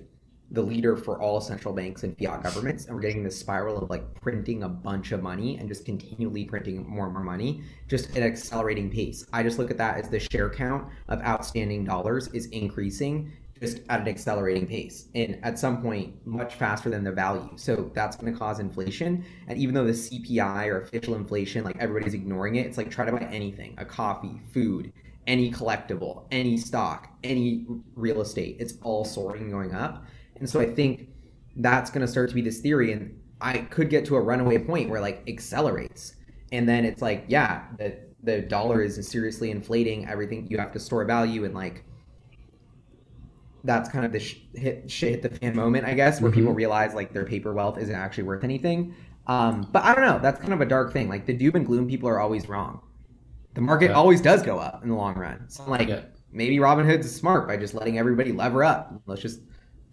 the 0.51 0.61
leader 0.61 0.95
for 0.95 1.21
all 1.21 1.41
central 1.41 1.73
banks 1.73 2.03
and 2.03 2.17
fiat 2.17 2.41
governments 2.41 2.85
and 2.85 2.95
we're 2.95 3.01
getting 3.01 3.23
this 3.23 3.37
spiral 3.37 3.77
of 3.77 3.89
like 3.89 4.15
printing 4.15 4.63
a 4.63 4.69
bunch 4.69 5.11
of 5.11 5.21
money 5.21 5.57
and 5.57 5.67
just 5.67 5.85
continually 5.85 6.43
printing 6.45 6.87
more 6.89 7.05
and 7.05 7.13
more 7.13 7.23
money 7.23 7.61
just 7.87 8.09
at 8.11 8.17
an 8.17 8.23
accelerating 8.23 8.89
pace 8.89 9.23
i 9.31 9.43
just 9.43 9.59
look 9.59 9.69
at 9.69 9.77
that 9.77 9.97
as 9.97 10.09
the 10.09 10.19
share 10.19 10.49
count 10.49 10.87
of 11.07 11.21
outstanding 11.21 11.85
dollars 11.85 12.29
is 12.29 12.47
increasing 12.47 13.31
just 13.59 13.79
at 13.89 14.01
an 14.01 14.07
accelerating 14.07 14.65
pace 14.65 15.07
and 15.15 15.39
at 15.43 15.59
some 15.59 15.81
point 15.81 16.15
much 16.25 16.55
faster 16.55 16.89
than 16.89 17.03
the 17.03 17.11
value 17.11 17.49
so 17.55 17.91
that's 17.93 18.15
going 18.15 18.31
to 18.31 18.37
cause 18.37 18.59
inflation 18.59 19.23
and 19.47 19.57
even 19.57 19.75
though 19.75 19.85
the 19.85 19.91
cpi 19.91 20.67
or 20.67 20.81
official 20.81 21.15
inflation 21.15 21.63
like 21.63 21.75
everybody's 21.77 22.13
ignoring 22.13 22.55
it 22.55 22.65
it's 22.65 22.77
like 22.77 22.89
try 22.89 23.05
to 23.05 23.11
buy 23.11 23.27
anything 23.31 23.75
a 23.77 23.85
coffee 23.85 24.39
food 24.53 24.93
any 25.27 25.51
collectible 25.51 26.25
any 26.31 26.57
stock 26.57 27.09
any 27.23 27.65
real 27.95 28.21
estate 28.21 28.55
it's 28.59 28.75
all 28.81 29.03
soaring 29.03 29.49
going 29.49 29.73
up 29.73 30.05
and 30.39 30.49
so 30.49 30.59
I 30.59 30.73
think 30.73 31.09
that's 31.57 31.91
going 31.91 32.01
to 32.01 32.07
start 32.07 32.29
to 32.29 32.35
be 32.35 32.41
this 32.41 32.59
theory. 32.59 32.91
And 32.91 33.19
I 33.41 33.59
could 33.59 33.89
get 33.89 34.05
to 34.05 34.15
a 34.15 34.21
runaway 34.21 34.57
point 34.57 34.89
where 34.89 35.01
like 35.01 35.23
accelerates. 35.27 36.15
And 36.51 36.67
then 36.67 36.85
it's 36.85 37.01
like, 37.01 37.25
yeah, 37.27 37.63
the, 37.77 37.97
the 38.23 38.41
dollar 38.41 38.81
is 38.81 39.05
seriously 39.07 39.51
inflating 39.51 40.07
everything. 40.07 40.47
You 40.49 40.57
have 40.57 40.71
to 40.73 40.79
store 40.79 41.05
value 41.05 41.45
and 41.45 41.53
like, 41.53 41.83
that's 43.63 43.89
kind 43.89 44.05
of 44.05 44.11
the 44.11 44.19
sh- 44.19 44.37
hit 44.53 44.89
shit 44.89 45.11
hit 45.11 45.21
the 45.21 45.29
fan 45.29 45.55
moment, 45.55 45.85
I 45.85 45.93
guess, 45.93 46.21
where 46.21 46.31
mm-hmm. 46.31 46.39
people 46.39 46.53
realize 46.53 46.93
like 46.93 47.13
their 47.13 47.25
paper 47.25 47.53
wealth 47.53 47.77
isn't 47.77 47.93
actually 47.93 48.23
worth 48.23 48.43
anything. 48.43 48.95
Um, 49.27 49.67
but 49.71 49.83
I 49.83 49.93
don't 49.93 50.05
know. 50.05 50.19
That's 50.19 50.39
kind 50.39 50.53
of 50.53 50.61
a 50.61 50.65
dark 50.65 50.91
thing. 50.91 51.07
Like 51.07 51.25
the 51.25 51.33
doom 51.33 51.55
and 51.55 51.65
gloom 51.65 51.87
people 51.87 52.09
are 52.09 52.19
always 52.19 52.49
wrong. 52.49 52.81
The 53.53 53.61
market 53.61 53.91
yeah. 53.91 53.95
always 53.95 54.21
does 54.21 54.41
go 54.41 54.57
up 54.57 54.83
in 54.83 54.89
the 54.89 54.95
long 54.95 55.15
run. 55.15 55.49
So 55.49 55.63
I'm 55.63 55.69
like, 55.69 55.87
yeah. 55.87 56.01
maybe 56.31 56.57
Robinhood's 56.57 57.13
smart 57.13 57.47
by 57.47 57.57
just 57.57 57.73
letting 57.73 57.97
everybody 57.97 58.31
lever 58.31 58.63
up. 58.63 58.93
Let's 59.05 59.21
just 59.21 59.41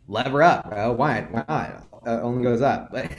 lever 0.09 0.43
up, 0.43 0.71
bro. 0.71 0.93
Why? 0.93 1.23
Why 1.23 1.45
not? 1.49 1.87
Uh, 2.07 2.21
only 2.23 2.43
goes 2.43 2.63
up. 2.63 2.91
But 2.93 3.11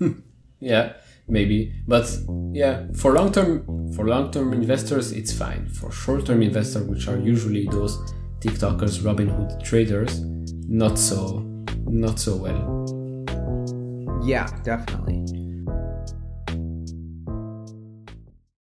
yeah, 0.60 0.94
maybe. 1.28 1.72
But 1.86 2.16
yeah, 2.52 2.86
for 2.94 3.12
long 3.12 3.32
term 3.32 3.92
for 3.92 4.06
long 4.06 4.30
term 4.30 4.52
investors, 4.52 5.12
it's 5.12 5.32
fine. 5.32 5.68
For 5.68 5.90
short 5.92 6.26
term 6.26 6.42
investors, 6.42 6.86
which 6.86 7.08
are 7.08 7.18
usually 7.18 7.66
those 7.66 7.98
TikTokers, 8.42 9.02
Robinhood 9.02 9.62
traders, 9.62 10.20
not 10.68 10.98
so 10.98 11.38
not 11.86 12.18
so 12.18 12.36
well. 12.36 12.60
Yeah, 14.24 14.48
definitely. 14.64 15.41